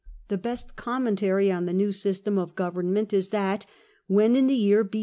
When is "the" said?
0.29-0.37, 1.67-1.75, 4.47-4.55